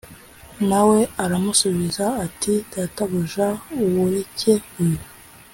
[0.69, 3.47] Na we aramusubiza ati Databuja
[3.83, 5.01] uwureke uyu